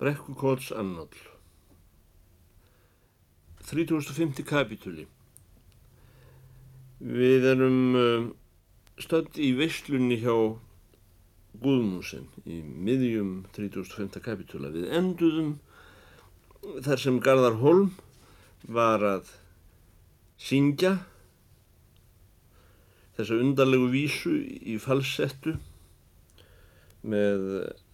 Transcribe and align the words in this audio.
Brekkukóts 0.00 0.70
annál 0.76 1.08
3050 3.66 4.44
kapitúli 4.46 5.06
Við 6.96 7.44
erum 7.50 7.80
uh, 8.00 8.28
stödd 9.00 9.36
í 9.36 9.50
veislunni 9.56 10.16
hjá 10.22 10.32
Guðmúsin 11.60 12.26
í 12.44 12.60
miðjum 12.60 13.46
3005. 13.56 14.20
kapitúla. 14.24 14.70
Við 14.72 14.88
enduðum 14.96 15.54
þar 16.84 17.00
sem 17.00 17.20
Garðar 17.22 17.58
Holm 17.60 17.90
var 18.66 19.04
að 19.04 19.30
syngja 20.40 20.96
þessa 23.16 23.38
undarlegu 23.40 23.88
vísu 23.92 24.34
í 24.44 24.76
falsettu 24.82 25.56
með 27.06 27.46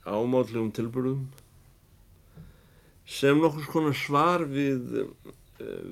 ámátlegum 0.06 0.72
tilbúrum 0.74 1.26
sem 3.06 3.40
nokkur 3.42 3.66
skona 3.66 3.94
svar 3.96 4.44
við 4.50 4.98
eh, 5.02 5.06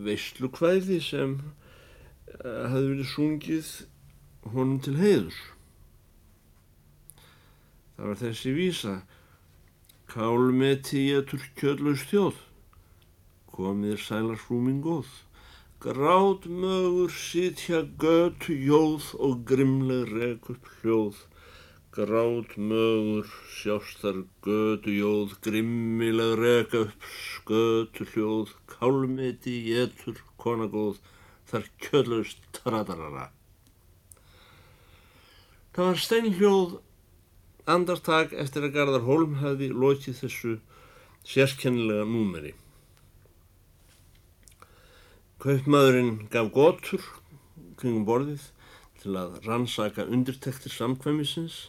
veislukvæði 0.06 1.00
sem 1.04 1.38
eh, 1.38 2.66
hafði 2.72 2.84
verið 2.92 3.08
sungið 3.14 3.72
honum 4.50 4.78
til 4.84 4.96
heiðus. 5.00 5.40
Það 7.96 8.06
var 8.12 8.22
þessi 8.24 8.54
vísa. 8.56 9.00
Kálmeti 10.10 11.04
ég 11.12 11.26
tur 11.30 11.42
kjöldlaus 11.58 12.06
þjóð 12.10 12.38
komið 13.60 13.98
sælar 14.00 14.38
frúmin 14.40 14.80
góð. 14.84 15.08
Grátt 15.80 16.46
mögur 16.48 17.12
sitja 17.12 17.82
götu 18.00 18.54
jóð 18.56 19.10
og 19.26 19.44
grimleg 19.48 20.08
rek 20.12 20.50
upp 20.52 20.70
hljóð 20.80 21.20
Grátt 21.90 22.52
mögur 22.56 23.26
sjástar 23.50 24.20
götu 24.46 24.92
jóð 24.94 25.32
grimmileg 25.42 26.36
rek 26.38 26.74
upp 26.78 27.06
skötu 27.10 28.04
hljóð 28.12 28.52
Kálmeti 28.70 29.56
ég 29.72 29.96
tur 29.98 30.20
konagóð 30.38 31.00
þar 31.50 31.66
kjöldlaust 31.82 32.44
tradarara 32.54 33.24
Það 35.74 35.88
var 35.88 35.98
steinhljóð 36.04 36.76
andartak 37.74 38.32
eftir 38.44 38.68
að 38.68 38.76
Garðar 38.78 39.04
Holm 39.08 39.34
hafi 39.42 39.72
lokið 39.74 40.22
þessu 40.22 40.54
sérkennilega 41.26 42.06
númeri. 42.06 42.54
Kaupmaðurinn 45.42 46.28
gaf 46.30 46.54
gotur 46.54 47.02
kringum 47.82 48.06
borðið 48.06 48.46
til 49.02 49.18
að 49.18 49.38
rannsaka 49.46 50.06
undirtektir 50.06 50.74
samkvæmisins 50.74 51.60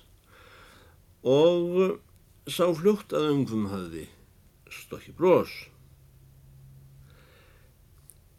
og 1.22 2.00
sá 2.50 2.66
fljótt 2.74 3.14
að 3.14 3.30
umfum 3.36 3.68
hafi 3.72 4.08
stokki 4.72 5.14
brós. 5.14 5.52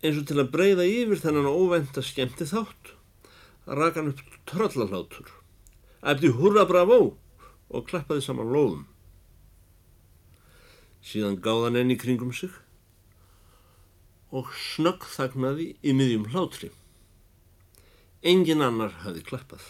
Eins 0.02 0.18
og 0.18 0.26
til 0.26 0.40
að 0.42 0.50
breyða 0.54 0.88
yfir 0.88 1.20
þennan 1.22 1.50
óvænta 1.52 2.02
skemmti 2.02 2.48
þátt 2.50 2.96
rak 3.66 3.94
hann 3.98 4.10
upp 4.10 4.22
tröllalhátur 4.50 5.30
æfdi 6.02 6.32
hurra 6.34 6.64
bravo 6.66 6.98
og 7.70 7.86
klappaði 7.86 8.24
saman 8.24 8.50
lóðum. 8.50 8.86
Síðan 11.02 11.38
gáðan 11.42 11.78
enn 11.78 11.94
í 11.94 11.98
kringum 11.98 12.32
sig 12.34 12.50
og 14.32 14.50
snögg 14.56 15.06
þagnaði 15.12 15.68
í 15.82 15.94
miðjum 15.94 16.30
hlátri. 16.32 16.72
Engin 18.22 18.64
annar 18.64 18.94
hafi 19.04 19.22
klappað. 19.26 19.62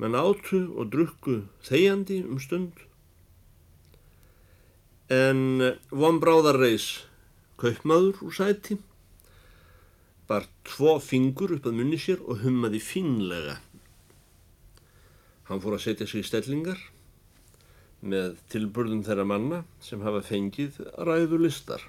Menn 0.00 0.18
átu 0.18 0.64
og 0.74 0.90
drukku 0.90 1.44
þegjandi 1.66 2.24
um 2.26 2.40
stund 2.42 2.82
en 5.12 5.60
vonbráðarreis 5.92 7.04
kaupmaður 7.60 8.22
úr 8.24 8.34
sæti 8.34 8.78
bar 10.28 10.46
tvo 10.64 10.96
fingur 11.04 11.52
upp 11.56 11.68
að 11.68 11.76
munni 11.78 11.98
sér 12.00 12.22
og 12.24 12.40
hummaði 12.40 12.80
fínlega. 12.80 13.58
Hann 15.44 15.60
fór 15.60 15.76
að 15.76 15.84
setja 15.84 16.08
sig 16.08 16.24
í 16.24 16.28
stellingar 16.28 16.80
með 18.00 18.38
tilburðum 18.52 19.04
þeirra 19.04 19.26
manna 19.28 19.60
sem 19.84 20.00
hafa 20.04 20.22
fengið 20.24 20.80
ræðu 21.04 21.42
listar. 21.44 21.84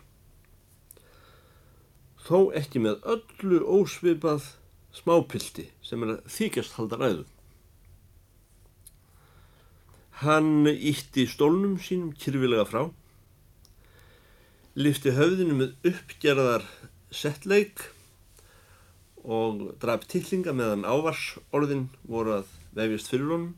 Þó 2.26 2.52
ekki 2.58 2.82
með 2.84 3.00
öllu 3.16 3.62
ósvipað 3.64 4.52
smápilti 4.96 5.70
sem 5.86 6.04
er 6.04 6.18
að 6.18 6.36
þykjast 6.36 6.76
halda 6.76 7.00
ræðu. 7.00 7.26
Hann 10.22 10.68
ítti 10.72 11.26
stólnum 11.28 11.76
sínum 11.84 12.14
kyrfilega 12.16 12.64
frá, 12.70 12.86
lifti 14.80 15.12
höfðinu 15.16 15.58
með 15.60 15.90
uppgerðar 15.92 16.64
settleik 17.12 17.84
og 19.26 19.74
draf 19.82 20.06
tillinga 20.08 20.54
meðan 20.56 20.86
ávarsorðin 20.88 21.88
voru 22.08 22.38
að 22.38 22.54
vefjast 22.78 23.12
fyrir 23.12 23.32
honum. 23.34 23.54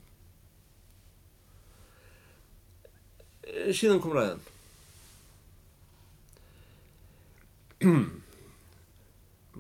Síðan 3.78 4.02
kom 4.04 4.16
ræðan. 4.18 4.42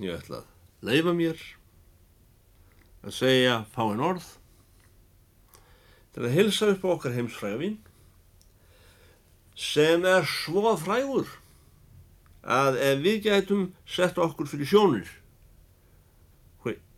Ég 0.01 0.17
ætla 0.17 0.41
að 0.41 0.89
leifa 0.89 1.13
mér 1.17 1.37
að 3.05 3.13
segja 3.21 3.61
fáinn 3.77 4.01
orð 4.03 4.25
til 6.17 6.25
að 6.25 6.33
hilsa 6.33 6.72
upp 6.73 6.81
á 6.81 6.89
okkar 6.95 7.13
heimsfrægavinn 7.13 7.78
sem 9.53 10.03
er 10.09 10.25
svo 10.25 10.73
frægur 10.81 11.29
að 12.41 12.81
ef 12.81 13.00
við 13.05 13.23
gætum 13.29 13.69
sett 13.85 14.17
okkur 14.17 14.50
fyrir 14.50 14.73
sjónir 14.73 15.16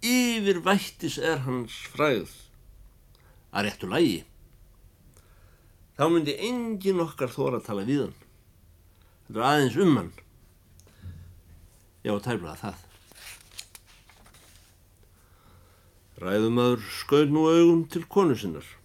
yfir 0.02 0.62
vættis 0.64 1.18
er 1.20 1.44
hans 1.44 1.76
fræð 1.92 2.32
að 3.52 3.66
réttu 3.68 3.90
lægi. 3.90 4.24
Þá 6.00 6.04
myndi 6.08 6.36
engin 6.48 7.04
okkar 7.04 7.32
þóra 7.34 7.60
að 7.60 7.66
tala 7.68 7.88
við 7.88 8.06
hann. 8.06 8.18
Þetta 9.28 9.40
er 9.40 9.48
aðeins 9.50 9.80
um 9.84 9.98
hann. 9.98 10.12
Já, 12.06 12.14
tæmlega 12.24 12.56
það. 12.62 12.86
Ræðumadur 16.20 16.88
skauð 17.02 17.34
nú 17.36 17.48
augum 17.52 17.84
til 17.92 18.06
konu 18.08 18.36
sinnar. 18.40 18.79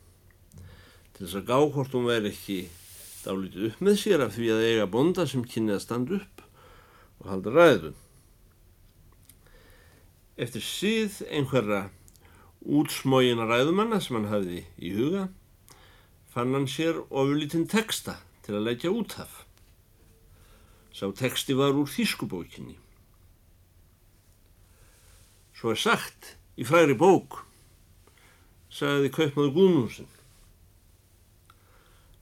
Til 1.24 1.30
þess 1.30 1.40
að 1.40 1.46
gá 1.48 1.68
hvort 1.72 1.94
hún 1.96 2.02
væri 2.04 2.28
ekki 2.28 2.54
dálítið 3.24 3.62
upp 3.70 3.78
með 3.86 3.94
sér 3.96 4.22
af 4.26 4.34
því 4.34 4.48
að 4.52 4.62
eiga 4.68 4.86
bonda 4.92 5.24
sem 5.24 5.44
kynni 5.48 5.72
að 5.72 5.80
standa 5.80 6.18
upp 6.18 6.42
og 7.22 7.28
halda 7.30 7.52
ræðun. 7.54 7.94
Eftir 10.36 10.66
síð 10.68 11.14
einhverra 11.32 11.78
útsmógina 12.60 13.46
ræðumanna 13.48 14.02
sem 14.04 14.18
hann 14.18 14.28
hafði 14.28 14.66
í 14.76 14.90
huga 14.98 15.22
fann 16.34 16.52
hann 16.52 16.68
sér 16.68 17.00
ofurlítinn 17.06 17.64
texta 17.72 18.18
til 18.44 18.58
að 18.58 18.66
leggja 18.68 18.92
út 18.92 19.16
af. 19.24 19.46
Sá 20.92 21.08
texti 21.08 21.56
var 21.56 21.72
úr 21.72 21.88
þýskubókinni. 21.88 22.76
Svo 25.56 25.72
er 25.72 25.80
sagt 25.86 26.34
í 26.60 26.68
fræri 26.68 26.98
bók, 27.00 27.46
sagði 28.68 29.08
kaupmaður 29.16 29.56
Guðnúsin. 29.56 30.13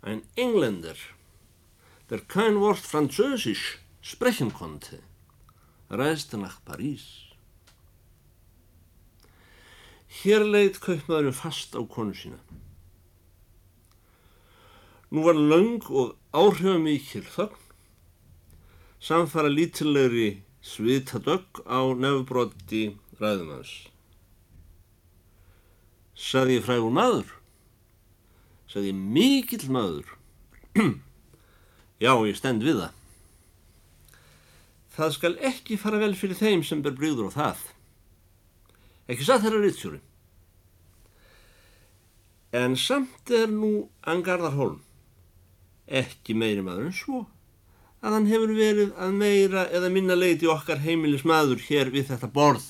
Ein 0.03 0.23
engländer, 0.35 0.97
der 2.11 2.21
kein 2.21 2.59
Wort 2.59 2.81
französisch 2.81 3.79
sprechen 4.01 4.53
konnte, 4.53 4.99
reiste 5.89 6.37
nach 6.37 6.59
Paris. 6.65 7.05
Hér 10.13 10.43
leiðt 10.45 10.81
kaupmaðurinn 10.83 11.37
fast 11.39 11.77
á 11.79 11.81
konu 11.87 12.17
sína. 12.19 12.41
Nú 15.15 15.23
var 15.23 15.39
laung 15.39 15.87
og 15.89 16.17
áhrifamíkil 16.35 17.23
þögn, 17.37 17.61
samfara 18.99 19.53
lítillegri 19.55 20.43
svitadögg 20.67 21.63
á 21.63 21.81
nefnbrotti 21.95 22.83
ræðumans. 23.23 23.73
Saði 26.19 26.59
ég 26.59 26.67
frægur 26.67 26.93
maður? 26.99 27.31
Saði 28.73 28.91
ég 28.91 29.05
mikill 29.19 29.69
maður? 29.73 30.17
Já, 32.03 32.13
ég 32.25 32.39
stend 32.39 32.65
við 32.65 32.81
það. 32.81 32.99
Það 34.97 35.15
skal 35.19 35.37
ekki 35.53 35.79
fara 35.81 36.01
vel 36.01 36.15
fyrir 36.17 36.37
þeim 36.41 36.65
sem 36.67 36.81
ber 36.85 36.97
brygður 36.97 37.31
á 37.33 37.37
það 37.37 37.63
ekki 39.13 39.27
satt 39.27 39.45
þeirra 39.45 39.61
ritsjóri. 39.63 40.01
En 42.53 42.77
samt 42.77 43.33
er 43.33 43.49
nú 43.51 43.89
Angarðar 44.09 44.57
Holm 44.59 44.81
ekki 45.93 46.37
meiri 46.39 46.63
maður 46.65 46.91
en 46.91 46.97
svo 46.97 47.23
að 48.03 48.17
hann 48.17 48.29
hefur 48.31 48.53
verið 48.57 48.93
að 49.01 49.17
meira 49.19 49.65
eða 49.75 49.91
minna 49.93 50.17
leiti 50.19 50.49
okkar 50.51 50.83
heimilis 50.85 51.25
maður 51.29 51.63
hér 51.67 51.91
við 51.95 52.11
þetta 52.13 52.31
borð 52.33 52.69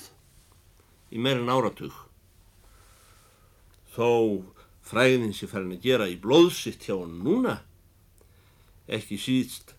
í 1.13 1.21
meirin 1.21 1.51
áratug. 1.51 1.93
Þó 3.93 4.09
fræðin 4.83 5.35
sem 5.35 5.51
hann 5.53 5.71
að 5.75 5.85
gera 5.85 6.09
í 6.11 6.17
blóðsitt 6.19 6.87
hjá 6.87 6.97
hann 6.97 7.21
núna. 7.25 7.59
Ekki 8.87 9.19
síðst 9.19 9.75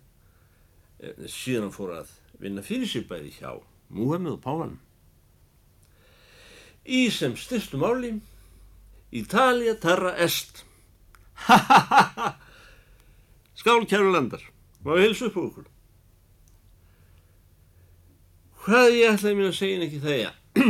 eh, 1.00 1.26
síðan 1.28 1.68
hann 1.68 1.76
fór 1.76 1.96
að 2.00 2.14
vinna 2.40 2.64
fyrir 2.64 2.90
sér 2.90 3.08
bæði 3.08 3.34
hjá 3.38 3.50
Múhammed 3.94 4.36
og 4.36 4.44
Pálan. 4.44 4.78
Í 6.84 7.08
sem 7.12 7.36
styrstu 7.36 7.80
máli 7.80 8.16
Ítalija 9.14 9.76
terra 9.80 10.16
est. 10.18 10.64
Ha 11.34 11.56
ha 11.58 11.78
ha 11.90 12.02
ha 12.14 12.26
skál 13.64 13.86
kæru 13.88 14.12
landar 14.12 14.42
má 14.84 14.92
ég 14.98 15.08
hilsa 15.08 15.30
upp 15.30 15.36
á 15.38 15.42
okkur? 15.42 15.66
Hvað 18.64 18.96
ég 18.98 19.14
ætlaði 19.14 19.36
mér 19.38 19.48
að 19.48 19.58
segja 19.58 19.76
en 19.78 19.86
ekki 19.86 20.00
þegar 20.02 20.34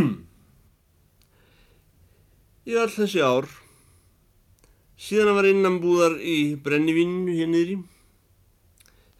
í 2.70 2.72
all 2.80 2.92
þessi 2.94 3.20
ár 3.24 3.46
síðan 5.00 5.32
að 5.32 5.38
var 5.38 5.48
innanbúðar 5.50 6.16
í 6.20 6.38
brennivinnu 6.64 7.34
hér 7.34 7.50
niðri 7.50 7.78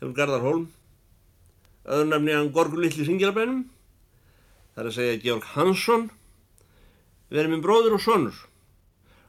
hefur 0.00 0.16
Garðar 0.16 0.44
Holm 0.44 0.66
öðru 1.84 2.10
nefni 2.10 2.36
hann 2.36 2.52
Gorgur 2.54 2.82
Lilli 2.84 3.06
Singilabænum 3.06 3.64
þar 4.74 4.90
að 4.90 4.96
segja 4.96 5.22
Georg 5.22 5.48
Hansson. 5.54 6.08
Verið 7.30 7.50
minn 7.52 7.64
bróður 7.64 7.96
og 7.96 8.02
sonur. 8.04 8.36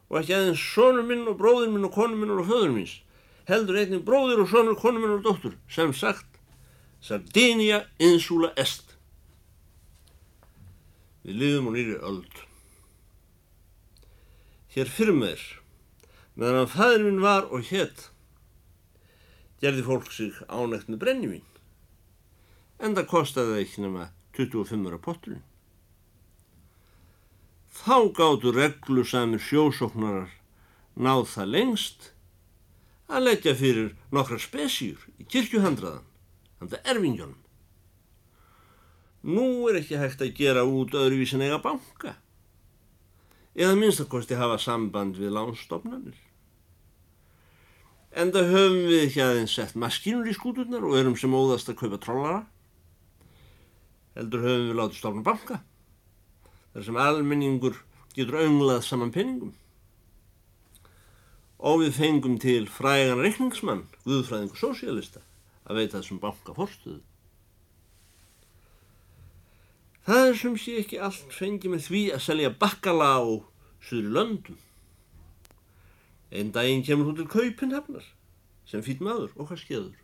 Og 0.10 0.20
ekki 0.20 0.36
aðeins 0.36 0.62
sonur 0.74 1.06
minn 1.08 1.26
og 1.30 1.38
bróður 1.40 1.72
minn 1.74 1.88
og 1.88 1.94
konur 1.96 2.20
minn 2.20 2.34
og 2.34 2.48
föður 2.50 2.74
minns 2.76 3.00
heldur 3.50 3.78
einnig 3.78 4.02
bróður 4.06 4.44
og 4.44 4.50
sonur, 4.50 4.78
konur 4.80 5.04
minn 5.04 5.18
og 5.20 5.26
dóttur 5.26 5.54
sem 5.70 5.94
sagt 5.94 6.40
Sardinia 7.06 7.84
insula 8.02 8.52
est. 8.58 8.96
Við 11.26 11.38
liðum 11.42 11.70
á 11.70 11.72
nýri 11.76 11.98
öld. 12.02 12.40
Hér 14.74 14.90
fyrir 14.90 15.14
með 15.18 15.36
þér, 15.36 15.44
meðan 16.36 16.62
að 16.66 16.72
fæður 16.76 17.04
minn 17.08 17.24
var 17.24 17.50
og 17.54 17.68
hétt, 17.70 18.10
gerði 19.64 19.84
fólk 19.88 20.10
sig 20.12 20.40
ánægt 20.52 20.90
með 20.92 21.02
brennivín. 21.04 21.46
En 22.80 22.96
það 22.98 23.12
kostiði 23.12 23.62
ekki 23.64 23.86
nema 23.86 24.10
25 24.36 24.90
ára 24.90 25.00
potturinn. 25.00 25.46
Þá 27.76 27.98
gáttu 28.16 28.52
reglusamir 28.56 29.44
sjósóknarar 29.44 30.32
náð 30.96 31.26
það 31.32 31.52
lengst 31.56 32.12
að 33.12 33.28
leggja 33.30 33.56
fyrir 33.56 33.90
nokkra 34.16 34.40
spesjur 34.42 35.02
í 35.20 35.28
kirkjuhandraðan, 35.30 36.06
handa 36.60 36.80
erfingjónum. 36.84 37.42
Nú 39.26 39.66
er 39.70 39.80
ekki 39.80 39.98
hægt 39.98 40.22
að 40.22 40.36
gera 40.38 40.64
út 40.68 40.94
öðruvísin 40.94 41.44
eiga 41.44 41.58
banka 41.64 42.16
eða 43.56 43.76
minnstakosti 43.80 44.38
hafa 44.38 44.60
samband 44.60 45.18
við 45.20 45.34
lánstofnanir. 45.36 46.25
Enda 48.16 48.46
höfum 48.48 48.86
við 48.88 49.02
ekki 49.10 49.20
aðeins 49.20 49.54
sett 49.58 49.74
maskínur 49.76 50.30
í 50.32 50.34
skúturnar 50.36 50.86
og 50.88 50.94
erum 50.96 51.18
sem 51.20 51.34
óðast 51.36 51.68
að 51.68 51.82
kaupa 51.82 51.98
trollara. 52.00 52.46
Heldur 54.16 54.46
höfum 54.46 54.70
við 54.70 54.78
látið 54.80 55.02
stofna 55.02 55.24
banka 55.26 55.58
þar 56.76 56.86
sem 56.88 57.00
almenningur 57.00 57.82
getur 58.16 58.40
önglað 58.40 58.86
saman 58.88 59.12
peningum. 59.16 59.52
Og 61.60 61.82
við 61.84 61.98
fengum 61.98 62.36
til 62.40 62.66
frægan 62.72 63.20
reikningsmann, 63.24 63.86
guðfræðingu 64.04 64.60
sósialista, 64.60 65.24
að 65.68 65.80
veita 65.82 66.00
þessum 66.02 66.20
banka 66.24 66.56
fórstuðu. 66.56 67.02
Það 70.06 70.28
er 70.30 70.36
sem 70.38 70.58
sé 70.62 70.76
ekki 70.84 71.00
allt 71.02 71.32
fengið 71.34 71.72
með 71.74 71.88
því 71.88 72.04
að 72.16 72.24
selja 72.28 72.52
bakkala 72.64 73.08
á 73.18 73.24
suður 73.84 74.12
löndum. 74.20 74.60
Einn 76.32 76.52
daginn 76.56 76.84
kemur 76.86 77.10
hún 77.10 77.18
til 77.20 77.30
kaupinhafnar 77.30 78.06
sem 78.66 78.84
fýtt 78.86 79.04
maður 79.06 79.34
og 79.36 79.50
hvað 79.50 79.62
skeður. 79.62 79.98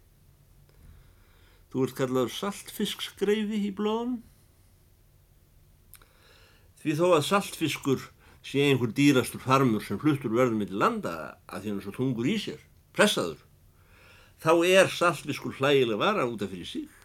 Þú 1.72 1.86
ert 1.86 1.98
kallaður 1.98 2.34
saltfiskskreifi 2.36 3.62
í 3.68 3.72
blóðum. 3.76 4.20
Því 6.82 6.98
þó 7.00 7.06
að 7.16 7.28
saltfiskur 7.30 8.08
sé 8.46 8.66
einhver 8.68 8.92
dýrastur 8.98 9.42
farmur 9.44 9.84
sem 9.86 10.00
fluttur 10.02 10.34
verður 10.34 10.58
með 10.60 10.74
landa 10.82 11.16
að 11.48 11.62
því 11.62 11.72
hann 11.72 11.82
er 11.82 11.86
svo 11.86 11.94
tungur 11.96 12.30
í 12.30 12.38
sér, 12.42 12.62
pressaður, 12.98 13.44
þá 14.42 14.52
er 14.66 14.90
saltfiskur 14.90 15.58
hlægileg 15.60 16.02
vara 16.02 16.26
út 16.26 16.42
af 16.42 16.50
fyrir 16.54 16.70
síg 16.70 17.01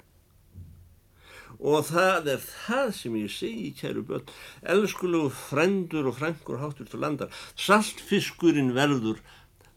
og 1.58 1.86
það 1.88 2.30
er 2.34 2.44
það 2.44 2.92
sem 2.98 3.16
ég 3.20 3.32
segi 3.32 3.72
kæru 3.78 4.04
börn. 4.08 4.28
Elskulegu 4.74 5.30
frendur 5.32 6.10
og 6.10 6.18
frængur 6.18 6.60
háttur 6.62 6.88
til 6.90 7.02
landar. 7.02 7.32
Saltfiskurinn 7.56 8.74
verður 8.76 9.22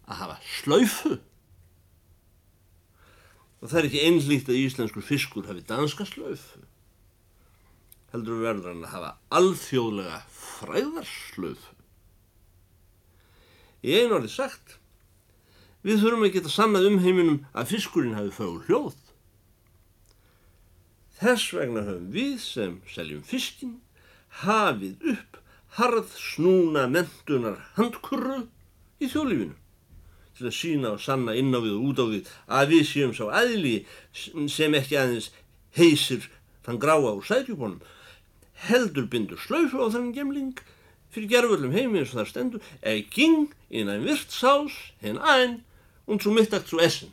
að 0.10 0.22
hafa 0.24 0.38
slaufu. 0.60 1.18
Og 3.60 3.68
það 3.68 3.80
er 3.82 3.90
ekki 3.90 4.06
einlít 4.08 4.52
að 4.52 4.62
íslenskur 4.62 5.06
fiskur 5.06 5.50
hafi 5.50 5.66
danska 5.68 6.08
slaufu. 6.08 6.64
Heldur 8.14 8.40
verður 8.42 8.72
hann 8.74 8.88
að 8.88 8.96
hafa 8.96 9.12
alþjóðlega 9.38 10.24
fræðarslaufu 10.34 11.76
í 13.84 13.96
einu 13.96 14.18
orði 14.18 14.32
sagt 14.32 14.76
við 15.86 16.02
þurfum 16.02 16.26
að 16.28 16.34
geta 16.36 16.52
sannað 16.52 16.90
um 16.90 16.98
heiminum 17.04 17.38
að 17.54 17.76
fiskurinn 17.76 18.18
hafi 18.18 18.34
fögur 18.36 18.66
hljóð 18.68 18.98
Þess 21.20 21.52
vegna 21.52 21.84
höfum 21.84 22.12
við 22.16 22.36
sem 22.40 22.76
seljum 22.88 23.24
fiskin 23.28 23.80
hafið 24.44 25.10
upp 25.14 25.40
harð 25.80 26.14
snúna 26.16 26.86
mentunar 26.92 27.60
handkurru 27.76 28.46
í 29.04 29.10
þjóðlífinu 29.12 29.58
til 30.40 30.48
að 30.48 30.56
sína 30.56 30.94
og 30.96 31.04
sanna 31.04 31.36
inn 31.36 31.52
á 31.52 31.60
við 31.60 31.76
og 31.76 31.88
út 31.90 32.00
á 32.00 32.06
við 32.08 32.32
að 32.48 32.72
við 32.74 32.84
séum 32.88 33.14
sá 33.18 33.26
aðli 33.42 33.76
sem 34.16 34.78
ekki 34.80 34.96
aðeins 34.96 35.30
heysir 35.76 36.30
þann 36.64 36.80
gráa 36.80 37.12
úr 37.12 37.28
sætjúbónum 37.28 37.84
heldur 38.70 39.12
bindur 39.12 39.44
slaufu 39.44 39.84
á 39.84 39.88
þann 39.92 40.14
gemling 40.16 40.64
fyrir 41.12 41.32
gerðvöldum 41.36 41.76
heimi 41.76 42.00
eins 42.00 42.14
og 42.14 42.22
þar 42.22 42.32
stendur 42.32 42.72
eða 42.80 43.04
ging 43.12 43.52
in 43.70 43.92
ein 43.92 44.08
Wirtshaus 44.08 44.76
hen 45.04 45.20
ein 45.20 45.60
und 46.08 46.24
zu 46.24 46.32
Mittag 46.32 46.64
zu 46.68 46.80
essen 46.80 47.12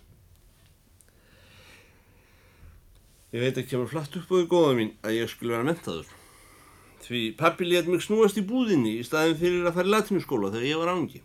Ég 3.34 3.42
veit 3.42 3.58
ekki 3.58 3.74
að 3.74 3.82
maður 3.82 3.92
flatt 3.94 4.20
upp 4.20 4.30
á 4.30 4.34
því 4.36 4.44
góða 4.50 4.76
mín 4.78 4.92
að 5.02 5.16
ég 5.16 5.32
skulle 5.32 5.56
vera 5.56 5.66
mentaður. 5.66 6.12
Því 7.06 7.22
pappi 7.38 7.66
let 7.66 7.88
mig 7.90 8.04
snúast 8.04 8.38
í 8.38 8.44
búðinni 8.46 8.96
í 9.00 9.06
staðin 9.06 9.40
fyrir 9.40 9.66
að 9.66 9.76
fara 9.78 9.90
í 9.90 9.92
latinskóla 9.94 10.52
þegar 10.54 10.68
ég 10.68 10.80
var 10.82 10.92
ángi. 10.94 11.22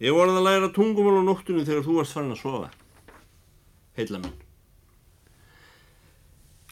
Ég 0.00 0.16
var 0.16 0.30
að 0.32 0.44
læra 0.46 0.70
tungumál 0.72 1.20
á 1.20 1.24
nóttunni 1.24 1.66
þegar 1.68 1.84
þú 1.84 1.96
varst 1.98 2.16
farin 2.16 2.32
að 2.36 2.40
sofa. 2.40 2.70
Heila 3.98 4.20
minn. 4.22 4.38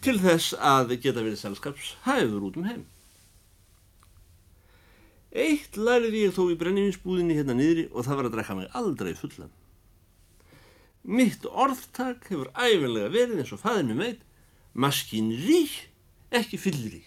Til 0.05 0.17
þess 0.23 0.55
að 0.57 0.95
geta 1.03 1.25
verið 1.25 1.41
selskaps 1.41 1.95
hæður 2.05 2.49
út 2.49 2.61
um 2.61 2.69
heim. 2.69 2.87
Eitt 5.29 5.77
læriði 5.77 6.29
ég 6.29 6.37
þó 6.37 6.45
í 6.49 6.57
brennivinsbúðinni 6.61 7.37
hérna 7.37 7.57
niðri 7.59 7.89
og 7.93 8.07
það 8.07 8.21
var 8.21 8.29
að 8.29 8.37
drekka 8.37 8.57
mig 8.57 8.71
aldrei 8.79 9.13
fullan. 9.19 9.51
Mitt 11.05 11.47
orðtak 11.47 12.27
hefur 12.29 12.51
æfinlega 12.55 13.13
verið 13.13 13.43
eins 13.43 13.53
og 13.55 13.63
fæðin 13.63 13.93
með 13.93 14.01
meit, 14.03 14.27
maskinri, 14.75 15.63
ekki 16.35 16.59
fyllri. 16.61 17.05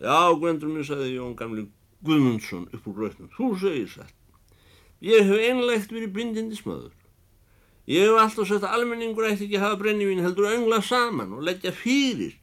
Já, 0.00 0.32
Gvendur 0.40 0.70
mér, 0.72 0.86
sagði 0.88 1.16
Jón 1.18 1.34
Gamli 1.36 1.66
Guðmundsson 2.06 2.70
upp 2.72 2.86
úr 2.88 3.02
rautnum, 3.04 3.28
þú 3.36 3.50
segir 3.60 3.90
satt. 3.92 4.16
Ég 5.04 5.28
hef 5.28 5.44
einlegt 5.48 5.92
verið 5.92 6.14
bindindismöður. 6.16 6.94
Ég 7.90 8.06
hef 8.06 8.20
alltaf 8.22 8.48
sagt 8.48 8.64
að 8.64 8.76
almenningur 8.76 9.26
ætti 9.28 9.46
ekki 9.46 9.58
að 9.58 9.64
hafa 9.66 9.80
brennivín 9.80 10.22
heldur 10.24 10.48
að 10.48 10.56
öngla 10.58 10.80
saman 10.84 11.32
og 11.36 11.44
leggja 11.44 11.72
fyrir. 11.74 12.36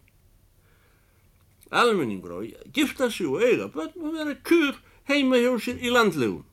Almenningur 1.70 2.34
á 2.34 2.38
að 2.42 2.74
gifta 2.76 3.10
sig 3.14 3.30
og 3.30 3.44
eiga 3.46 3.70
börn 3.72 3.94
og 4.02 4.18
vera 4.18 4.36
kjur 4.48 4.78
heima 5.08 5.40
hjá 5.40 5.54
sér 5.62 5.82
í 5.82 5.94
landlegum. 5.94 6.44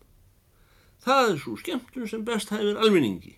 Það 1.04 1.30
er 1.30 1.38
svo 1.42 1.56
skemmtun 1.61 2.08
sem 2.08 2.25
best 2.25 2.52
hæfir 2.54 2.80
almenningi. 2.80 3.37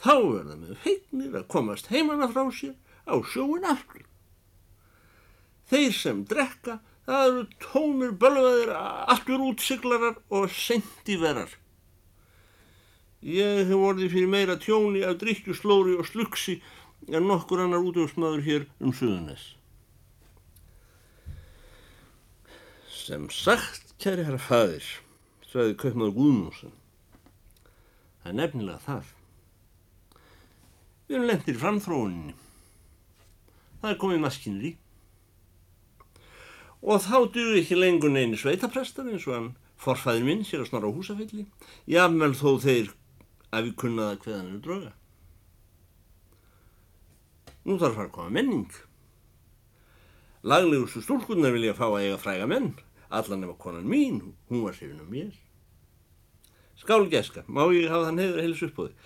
Þá 0.00 0.14
verða 0.16 0.56
með 0.60 0.76
feitnir 0.84 1.36
að 1.36 1.48
komast 1.52 1.90
heimanna 1.92 2.28
frá 2.32 2.46
sér 2.52 2.76
á 3.08 3.16
sjóin 3.24 3.66
aftur. 3.68 4.04
Þeir 5.70 5.92
sem 5.96 6.22
drekka, 6.28 6.80
það 7.06 7.26
eru 7.30 7.44
tómir 7.64 8.12
bölvaðir 8.20 8.72
aftur 8.76 9.44
útsiglarar 9.48 10.20
og 10.28 10.48
sendiverar. 10.52 11.52
Ég 13.20 13.68
hef 13.68 13.76
orðið 13.76 14.14
fyrir 14.14 14.32
meira 14.32 14.56
tjóni 14.60 15.04
af 15.04 15.18
drikkjuslóri 15.20 15.98
og 16.00 16.08
sluksi 16.08 16.58
en 17.08 17.28
nokkur 17.28 17.60
annar 17.64 17.84
útöfsmaður 17.84 18.44
hér 18.46 18.66
um 18.80 18.92
suðunes. 18.96 19.54
Sem 22.88 23.28
sagt, 23.32 23.92
kæri 24.00 24.24
herra 24.24 24.40
fæðir, 24.40 24.86
sagði 25.50 25.78
kaupmaður 25.80 26.14
Guðmússon. 26.18 26.76
Það 28.20 28.30
er 28.30 28.38
nefnilega 28.38 28.84
það. 28.84 29.08
Við 31.08 31.16
erum 31.16 31.26
lendir 31.30 31.58
framþróuninni. 31.58 32.36
Það 33.80 33.90
er 33.90 34.00
komið 34.04 34.24
maskinri. 34.26 34.76
og 36.80 37.02
þá 37.04 37.16
duði 37.32 37.60
ekki 37.60 37.76
lengur 37.76 38.12
neini 38.12 38.38
sveitaprestar 38.40 39.08
eins 39.10 39.26
og 39.28 39.34
hann 39.34 39.48
forfæðin 39.80 40.24
minn 40.24 40.44
sér 40.48 40.62
að 40.62 40.70
snorra 40.70 40.88
á 40.88 40.96
húsafelli, 40.96 41.44
jáfnvel 41.88 42.32
þó 42.36 42.50
þeir 42.62 42.92
að 43.52 43.66
við 43.66 43.74
kunnaða 43.82 44.18
hveðan 44.22 44.52
er 44.54 44.62
drauga. 44.64 44.92
Nú 47.64 47.76
þarf 47.76 47.90
að 47.90 47.98
fara 47.98 48.08
að 48.08 48.14
koma 48.14 48.34
menning. 48.36 48.70
Laglegustu 50.40 51.02
stúlkunnar 51.04 51.52
vilja 51.52 51.76
fá 51.76 51.86
að 51.90 51.98
eiga 52.06 52.20
fræga 52.20 52.48
menn, 52.48 52.70
allan 53.10 53.44
ef 53.44 53.54
að 53.54 53.60
konan 53.64 53.88
mín, 53.90 54.20
hún 54.48 54.64
var 54.64 54.76
sérinn 54.78 55.02
um 55.02 55.10
mér. 55.10 55.34
Skál 56.80 57.10
geska, 57.12 57.44
má 57.46 57.66
ég 57.74 57.90
hafa 57.90 58.08
þann 58.08 58.22
hefur 58.22 58.42
heilis 58.42 58.64
upp 58.64 58.78
á 58.80 58.82
þig. 58.86 58.96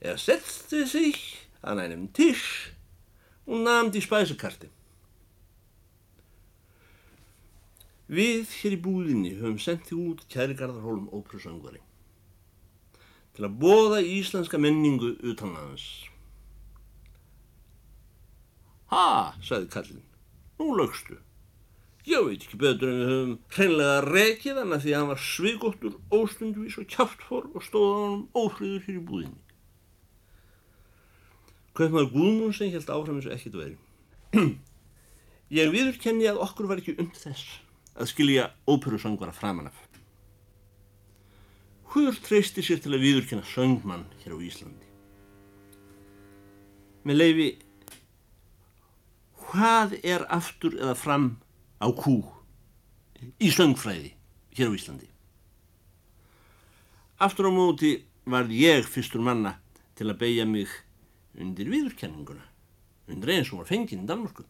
Eða 0.00 0.18
setti 0.24 0.82
sig 0.88 1.18
að 1.60 1.80
nænum 1.80 2.08
tisch 2.16 2.72
og 3.46 3.62
namdi 3.66 4.02
spæsakarti. 4.02 4.70
Við 8.10 8.50
hér 8.58 8.74
í 8.74 8.82
búðinni 8.82 9.36
höfum 9.38 9.60
sendið 9.62 9.98
út 10.02 10.26
kærigarðarhólum 10.32 11.12
ópröðsangvari 11.14 11.84
til 13.36 13.46
að 13.46 13.58
bóða 13.62 14.00
íslenska 14.02 14.58
menningu 14.58 15.12
utanlands. 15.30 15.84
Ha, 18.90 19.36
sagði 19.46 19.70
kallin, 19.70 20.02
nú 20.58 20.72
lögstu. 20.74 21.20
Ég 22.08 22.24
veit 22.24 22.44
ekki 22.46 22.56
betur 22.56 22.88
en 22.88 23.00
við 23.00 23.10
höfum 23.10 23.32
hreinlega 23.52 23.96
rekið 24.06 24.58
hann 24.62 24.72
að 24.72 24.84
því 24.84 24.92
að 24.92 25.00
hann 25.00 25.10
var 25.10 25.20
svigóttur, 25.20 25.96
óstundvís 26.08 26.78
og 26.80 26.86
kjáftfór 26.88 27.50
og 27.52 27.64
stóða 27.66 27.90
á 27.92 28.00
hann 28.06 28.22
ófröður 28.32 28.86
hér 28.86 28.96
í 28.96 29.02
búðinni. 29.10 29.40
Kaupmaður 31.76 32.08
Guðmún 32.14 32.54
sem 32.56 32.72
held 32.72 32.88
áfram 32.88 33.20
eins 33.20 33.28
og 33.28 33.34
ekkert 33.36 33.58
veri. 33.60 33.76
Ég 35.60 35.74
viður 35.74 36.00
kenni 36.00 36.28
að 36.30 36.40
okkur 36.46 36.70
var 36.70 36.80
ekki 36.80 36.96
und 37.02 37.20
þess 37.20 37.58
að 38.00 38.10
skilja 38.14 38.48
óperusangvara 38.70 39.36
framanaf. 39.36 39.76
Hver 41.90 42.16
treysti 42.24 42.64
sér 42.64 42.80
til 42.80 42.94
að 42.94 43.04
viðurkenna 43.04 43.44
söngmann 43.50 44.06
hér 44.22 44.38
á 44.38 44.44
Íslandi? 44.46 44.88
Með 47.04 47.16
leifi, 47.18 47.48
hvað 49.50 49.98
er 50.00 50.24
aftur 50.32 50.76
eða 50.78 50.96
fram 50.96 51.30
á 51.80 51.88
kú 51.96 52.20
í 53.40 53.50
söngfræði 53.52 54.12
hér 54.56 54.70
á 54.70 54.76
Íslandi? 54.76 55.08
Aftur 57.20 57.48
á 57.48 57.52
móti 57.52 57.96
varð 58.24 58.52
ég 58.54 58.86
fyrstur 58.88 59.24
manna 59.24 59.56
til 59.96 60.08
að 60.08 60.20
beigja 60.22 60.46
mig 60.48 60.70
undir 61.40 61.68
viðurkenninguna, 61.72 62.46
undir 63.08 63.34
eins 63.34 63.50
og 63.52 63.60
var 63.60 63.68
fenginn 63.68 64.04
í 64.04 64.08
Danmarku. 64.08 64.44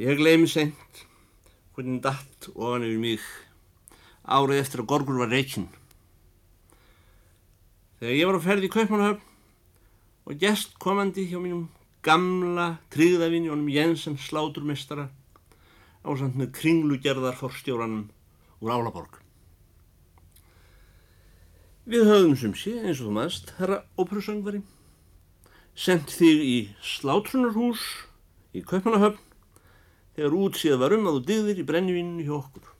Ég 0.00 0.16
gleymi 0.16 0.48
sent 0.48 1.04
hvernig 1.74 2.02
datt 2.04 2.48
ofan 2.54 2.86
yfir 2.86 3.02
mig 3.02 3.26
árið 4.24 4.62
eftir 4.62 4.82
að 4.82 4.90
Gorgur 4.92 5.18
var 5.20 5.32
reykinn. 5.32 5.68
Þegar 8.00 8.16
ég 8.16 8.30
var 8.30 8.38
á 8.40 8.46
ferði 8.46 8.70
í 8.70 8.72
Kaupmannahöfn 8.72 9.26
og 10.30 10.40
gest 10.40 10.78
komandi 10.80 11.26
hjá 11.28 11.40
mínum 11.42 11.66
gamla 12.06 12.78
tryggðavinni 12.94 13.50
honum 13.52 13.68
Jensen 13.72 14.16
sláturmestara 14.20 15.08
á 16.00 16.10
samt 16.16 16.38
með 16.40 16.54
kringlugerðar 16.56 17.36
forstjóranum 17.36 18.06
úr 18.60 18.72
Álaborg. 18.72 19.20
Við 21.90 22.06
höfum 22.06 22.36
sem 22.38 22.52
sé, 22.54 22.76
eins 22.80 23.00
og 23.00 23.08
þú 23.08 23.14
maðurst, 23.16 23.54
herra 23.58 23.80
óperusöngvari, 23.98 24.60
sendt 25.74 26.12
þig 26.14 26.44
í 26.44 26.58
slátrunarhús 26.84 27.82
í 28.54 28.62
Kaupmannahöfn 28.62 29.24
þegar 30.16 30.36
útsíða 30.36 30.78
var 30.82 30.94
um 30.96 31.08
að 31.08 31.18
þú 31.18 31.24
dyðir 31.30 31.62
í 31.62 31.66
brennivíninu 31.66 32.26
hjá 32.28 32.36
okkur. 32.36 32.70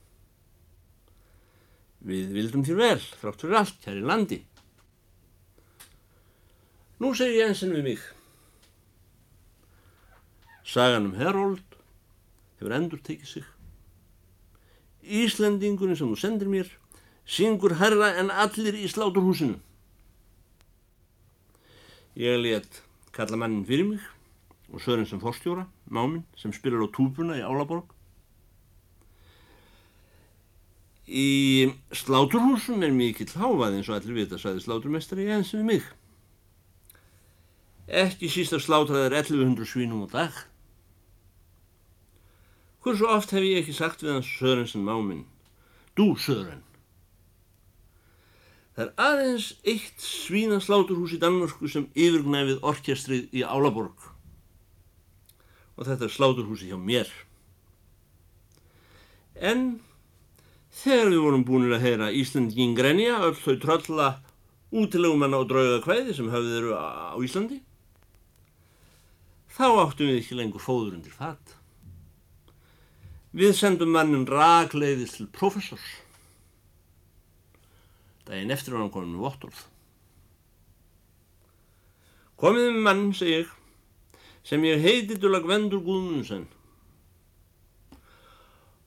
Við 2.07 2.31
vildum 2.37 2.65
þér 2.65 2.79
vel, 2.79 3.03
þrátt 3.21 3.43
fyrir 3.43 3.59
allt, 3.59 3.85
hér 3.85 3.99
í 3.99 4.07
landi. 4.07 4.39
Nú 7.01 7.13
segir 7.17 7.43
Jensen 7.43 7.73
við 7.73 7.87
mig. 7.91 8.01
Sagan 10.71 11.09
um 11.09 11.15
Herold 11.19 11.75
hefur 12.59 12.75
endur 12.77 13.01
tekið 13.03 13.27
sig. 13.27 13.47
Íslendingunni 15.03 15.97
sem 15.99 16.07
þú 16.07 16.19
sendir 16.19 16.47
mér 16.51 16.69
syngur 17.27 17.75
herra 17.81 18.13
en 18.21 18.31
allir 18.31 18.77
í 18.79 18.87
sláturhúsinu. 18.87 19.57
Ég 22.15 22.39
let 22.39 22.83
kalla 23.11 23.39
mannin 23.39 23.67
fyrir 23.67 23.89
mig 23.89 24.05
og 24.71 24.79
Sören 24.79 25.07
sem 25.07 25.19
forstjóra, 25.19 25.65
máminn 25.91 26.23
sem 26.39 26.53
spilar 26.55 26.87
á 26.87 26.87
túbuna 26.87 27.35
í 27.35 27.43
Álaborg 27.43 27.91
Í 31.11 31.73
sláturhúsum 31.91 32.85
er 32.87 32.93
mikill 32.95 33.33
hávað 33.35 33.75
eins 33.75 33.89
og 33.91 33.97
allir 33.97 34.21
vita, 34.21 34.37
sagði 34.39 34.63
sláturmestari 34.63 35.25
eins 35.35 35.51
við 35.51 35.65
mig. 35.67 35.89
Ekki 37.91 38.29
síst 38.31 38.55
að 38.55 38.63
slátraðar 38.63 39.17
1100 39.19 39.67
svínum 39.67 40.05
á 40.05 40.15
dag. 40.15 40.37
Hversu 42.81 43.07
oft 43.09 43.33
hef 43.35 43.45
ég 43.45 43.61
ekki 43.61 43.75
sagt 43.77 44.01
við 44.01 44.15
hans 44.15 44.29
Sörensen 44.39 44.85
máminn, 44.85 45.25
Dú 45.97 46.15
Sören. 46.17 46.63
Það 48.75 48.87
er 48.87 48.93
aðeins 49.05 49.51
eitt 49.67 50.01
svína 50.01 50.61
sláturhús 50.63 51.13
í 51.13 51.19
Danmörku 51.21 51.69
sem 51.69 51.89
yfirgnæfið 51.91 52.63
orkestrið 52.65 53.35
í 53.35 53.43
Álaborg. 53.43 54.07
Og 55.77 55.85
þetta 55.85 56.07
er 56.07 56.15
sláturhúsi 56.15 56.71
hjá 56.71 56.79
mér. 56.79 57.11
En 59.35 59.81
Þegar 60.71 61.09
við 61.11 61.19
vorum 61.19 61.41
búinir 61.43 61.73
að 61.75 61.83
heyra 61.83 62.11
Íslandingin 62.15 62.77
Grenja, 62.77 63.17
öll 63.27 63.35
þau 63.35 63.55
trölla 63.59 64.05
útilegumanna 64.71 65.41
og 65.43 65.49
drauga 65.49 65.81
kvæði 65.83 66.15
sem 66.15 66.29
höfðið 66.31 66.59
eru 66.61 66.77
á 66.79 67.19
Íslandi, 67.19 67.57
þá 69.51 69.65
áttum 69.83 70.07
við 70.07 70.21
ekki 70.21 70.37
lengur 70.39 70.63
fóður 70.63 70.95
undir 70.95 71.11
fatt. 71.11 71.57
Við 73.31 73.53
sendum 73.55 73.93
mannin 73.95 74.27
rakleiðis 74.27 75.17
til 75.17 75.29
professors. 75.31 75.85
Dægin 78.27 78.51
eftir 78.51 78.75
var 78.75 78.83
hann 78.83 78.93
komin 78.93 79.15
með 79.15 79.27
vottorð. 79.27 79.61
Komið 82.41 82.71
með 82.71 82.81
mann, 82.87 83.05
segi 83.15 83.37
ég, 83.39 83.53
sem 84.43 84.63
ég 84.65 84.81
heiti 84.81 85.19
til 85.21 85.31
að 85.31 85.45
Gvendur 85.45 85.83
Gúðmundsson 85.85 86.47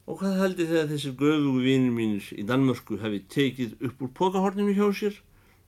Og 0.05 0.19
hvað 0.19 0.35
haldi 0.37 0.65
þegar 0.69 0.89
þessir 0.91 1.13
göfugu 1.17 1.61
vinir 1.63 1.93
mínir 1.93 2.25
í 2.37 2.43
Danmörku 2.45 2.99
hafi 3.01 3.23
tekið 3.35 3.71
upp 3.87 4.03
úr 4.05 4.11
pókahorninu 4.19 4.75
hjá 4.77 4.85
sér 4.99 5.15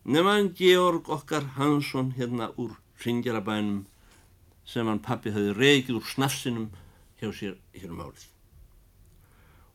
nefnaðan 0.05 0.51
Georg 0.59 1.09
okkar 1.15 1.47
Hansson 1.55 2.11
hérna 2.19 2.51
úr 2.61 2.75
Ringjarabænum 3.01 3.87
sem 4.67 4.85
hann 4.85 5.01
pappi 5.01 5.33
hafi 5.33 5.55
reykið 5.57 5.97
úr 5.97 6.09
snafsinum 6.13 6.69
hjá 7.17 7.31
sér 7.33 7.57
hér 7.73 7.95
um 7.95 8.03
árið. 8.05 8.27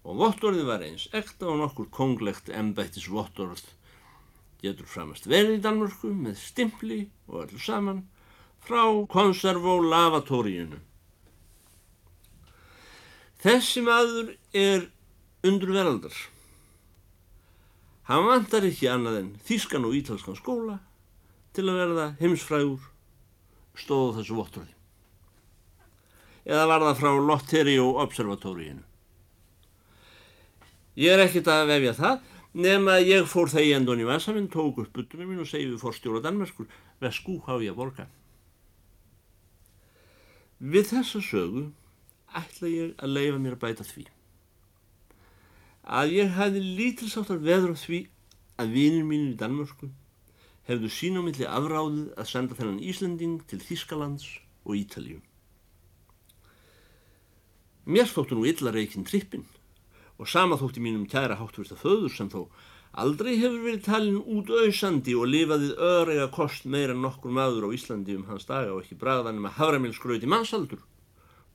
Og 0.03 0.19
vottorðið 0.19 0.69
var 0.69 0.85
eins 0.87 1.09
ekta 1.15 1.51
og 1.51 1.61
nokkur 1.61 1.91
konglegt 1.95 2.51
embættis 2.51 3.09
vottorð 3.11 3.65
getur 4.63 4.87
framast 4.87 5.27
verið 5.31 5.59
í 5.59 5.63
Danmörku 5.63 6.13
með 6.15 6.39
stimpli 6.43 7.03
og 7.29 7.45
öllu 7.45 7.61
saman 7.63 8.05
frá 8.63 8.83
konservó 9.11 9.81
lavatóriunu 9.83 10.79
Þessi 13.43 13.81
maður 13.83 14.29
er 14.55 14.85
undur 15.43 15.73
veraldar. 15.75 16.15
Hann 18.07 18.29
vantar 18.29 18.63
ekki 18.69 18.87
annað 18.87 19.17
en 19.19 19.33
þískan 19.49 19.89
og 19.89 19.97
ítalskan 19.99 20.39
skóla 20.39 20.77
til 21.57 21.65
að 21.67 21.81
verða 21.81 22.05
heimsfrægur 22.21 22.87
stóðu 23.83 24.15
þessu 24.21 24.39
votturði. 24.39 24.77
Eða 26.47 26.69
var 26.71 26.87
það 26.87 27.01
frá 27.01 27.11
Lotterio 27.33 27.89
Observatóriinu. 28.05 28.87
Ég 30.99 31.09
er 31.09 31.23
ekkert 31.25 31.49
að 31.49 31.71
vefja 31.71 31.93
það, 31.97 32.25
nema 32.53 32.97
að 32.99 33.07
ég 33.09 33.29
fór 33.31 33.49
það 33.49 33.65
í 33.65 33.71
endun 33.79 34.03
í 34.03 34.09
Vasaminn, 34.09 34.49
tók 34.53 34.83
upp 34.83 34.91
butunum 34.93 35.31
mín 35.33 35.41
og 35.41 35.49
segi 35.49 35.71
við 35.71 35.81
fórstjóra 35.81 36.21
Danmarskur, 36.21 36.69
vesku 37.01 37.39
há 37.47 37.55
ég 37.65 37.73
að 37.73 37.79
borga. 37.79 38.07
Við 40.61 40.91
þessa 40.91 41.23
sögu 41.25 41.63
ætla 42.37 42.69
ég 42.69 42.93
að 43.01 43.15
leifa 43.17 43.41
mér 43.41 43.57
að 43.57 43.63
bæta 43.65 43.87
því. 43.89 44.05
Að 45.83 46.13
ég 46.19 46.37
hefði 46.37 46.61
lítilsáttar 46.77 47.41
veður 47.43 47.73
á 47.73 47.77
því 47.81 48.03
að 48.61 48.77
vinir 48.77 49.09
mínir 49.09 49.33
í 49.33 49.41
Danmörsku 49.41 49.89
hefðu 50.69 50.93
sín 50.93 51.17
á 51.19 51.23
milli 51.25 51.49
afráðið 51.49 52.13
að 52.21 52.31
senda 52.31 52.59
þennan 52.61 52.85
Íslanding 52.85 53.41
til 53.49 53.63
Þískalands 53.65 54.29
og 54.69 54.77
Ítalíu. 54.77 55.19
Mér 57.89 58.07
þóttu 58.13 58.37
nú 58.37 58.47
illa 58.47 58.71
reykinn 58.77 59.09
trippin 59.09 59.49
og 60.19 60.29
sama 60.29 60.59
þótti 60.61 60.83
mínum 60.85 61.09
kæra 61.09 61.39
háttversta 61.41 61.79
föður 61.79 62.13
sem 62.15 62.31
þó 62.33 62.47
aldrei 62.93 63.39
hefur 63.41 63.63
verið 63.65 63.85
talin 63.87 64.19
út 64.21 64.51
auðsandi 64.53 65.15
og 65.17 65.31
lifaðið 65.33 65.73
öðrega 65.81 66.29
kost 66.35 66.67
meira 66.69 66.93
en 66.93 67.03
nokkur 67.05 67.33
maður 67.33 67.71
á 67.73 67.75
Íslandi 67.77 68.17
um 68.19 68.27
hans 68.29 68.45
daga 68.49 68.75
og 68.75 68.83
ekki 68.83 68.99
bragðanum 69.01 69.49
að 69.49 69.57
haframilsgröti 69.61 70.29
mannsaldur 70.29 70.83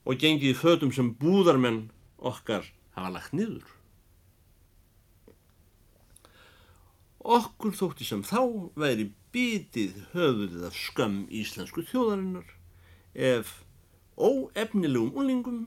og 0.07 0.17
gengið 0.21 0.55
í 0.55 0.57
fötum 0.57 0.93
sem 0.95 1.13
búðarmenn 1.19 1.89
okkar 2.17 2.65
hafa 2.97 3.13
lagt 3.13 3.35
niður. 3.37 3.65
Okkur 7.27 7.75
þótti 7.75 8.07
sem 8.07 8.23
þá 8.23 8.71
væri 8.79 9.11
bitið 9.35 9.97
höfuðið 10.13 10.67
af 10.69 10.77
skam 10.79 11.17
íslensku 11.29 11.83
þjóðarinnar 11.85 12.53
ef 13.13 13.59
óefnilegum 14.17 15.11
úlingum 15.13 15.65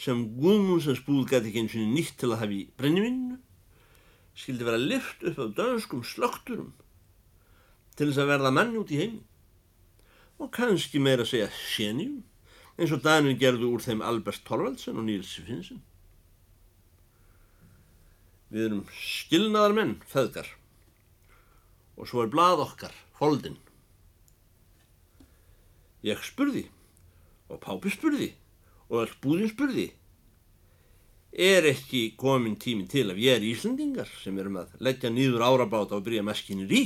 sem 0.00 0.22
Guðmundsens 0.40 1.02
búð 1.04 1.26
gæti 1.28 1.50
ekki 1.50 1.64
eins 1.64 1.76
og 1.76 1.90
nýtt 1.94 2.16
til 2.20 2.30
að 2.30 2.42
hafa 2.42 2.56
í 2.56 2.62
brennivinnu 2.80 3.36
skildi 4.40 4.64
vera 4.64 4.80
lift 4.80 5.24
upp 5.28 5.42
af 5.44 5.52
dönskum 5.58 6.04
slökturum 6.06 6.70
til 7.98 8.08
þess 8.08 8.22
að 8.22 8.32
verða 8.32 8.54
manni 8.56 8.80
út 8.80 8.92
í 8.94 9.00
heimi 9.02 9.20
og 10.40 10.48
kannski 10.56 11.02
meira 11.02 11.26
að 11.26 11.32
segja 11.34 11.50
sénjum 11.52 12.20
eins 12.80 12.94
og 12.96 13.02
Danir 13.04 13.36
gerðu 13.36 13.74
úr 13.74 13.84
þeim 13.84 14.00
Albert 14.00 14.40
Torvaldsen 14.48 14.96
og 14.96 15.04
Níls 15.04 15.34
Finnsen. 15.44 15.82
Við 18.48 18.66
erum 18.70 18.86
skilnaðar 18.96 19.76
menn, 19.76 19.98
feðgar 20.08 20.48
og 22.00 22.08
svo 22.08 22.24
er 22.24 22.30
blað 22.32 22.64
okkar, 22.64 22.94
foldin. 23.18 23.58
Ég 26.00 26.24
spurði 26.24 26.64
og 27.52 27.60
Pápi 27.60 27.92
spurði 27.92 28.30
og 28.90 29.04
all 29.04 29.16
búðin 29.22 29.50
spurði 29.52 29.88
er 31.30 31.66
ekki 31.70 32.16
komin 32.18 32.56
tímin 32.58 32.88
til 32.90 33.06
að 33.06 33.20
við 33.20 33.32
erum 33.36 33.50
Íslandingar 33.52 34.08
sem 34.18 34.38
erum 34.42 34.58
að 34.64 34.72
leggja 34.82 35.12
nýður 35.14 35.46
árabáta 35.46 35.96
og 35.96 36.04
byrja 36.06 36.24
meskinir 36.26 36.72
í? 36.74 36.82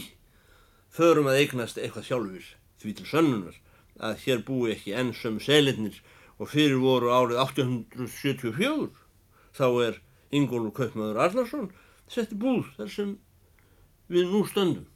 Förum 0.93 1.31
að 1.31 1.41
eignast 1.41 1.81
eitthvað 1.81 2.09
sjálfur 2.11 2.51
því 2.83 2.93
til 2.99 3.09
sönnunar 3.09 3.57
að 4.05 4.19
hér 4.27 4.45
búi 4.45 4.75
ekki 4.75 4.93
enn 4.99 5.15
sömu 5.17 5.41
selinnir 5.41 5.97
og 6.37 6.51
fyrir 6.53 6.77
voru 6.83 7.13
árið 7.15 7.41
1874 7.41 8.91
þá 9.57 9.67
er 9.87 10.01
Ingólfur 10.35 10.75
Kaupmaður 10.77 11.23
Arnarsson 11.25 11.71
setti 12.11 12.37
búð 12.37 12.69
þar 12.77 12.91
sem 12.93 13.15
við 14.13 14.29
nú 14.29 14.43
stöndum. 14.49 14.89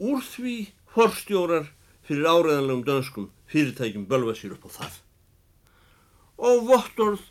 Úr 0.00 0.24
því 0.24 0.56
forstjórar 0.90 1.68
fyrir 2.10 2.26
áreðanlegum 2.26 2.82
dönskum 2.82 3.26
fyrirtækjum 3.52 4.08
bölva 4.10 4.32
sér 4.34 4.56
upp 4.56 4.64
á 4.66 4.70
það. 4.74 4.94
Og 6.42 6.64
vottorð 6.66 7.22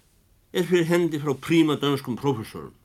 er 0.56 0.64
fyrir 0.70 0.88
hendi 0.88 1.20
frá 1.20 1.34
príma 1.36 1.76
dönskum 1.82 2.16
profesorum 2.16 2.78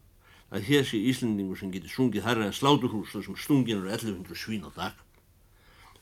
að 0.51 0.67
hér 0.67 0.89
sé 0.89 0.99
Íslandingur 0.99 1.61
sem 1.61 1.71
getur 1.71 1.93
sungið 1.93 2.27
hærra 2.27 2.49
en 2.49 2.57
slátuhús 2.57 3.15
þar 3.15 3.27
sem 3.29 3.39
stungin 3.39 3.79
eru 3.79 3.93
1100 3.95 4.41
svín 4.43 4.67
á 4.67 4.71
dag. 4.75 4.99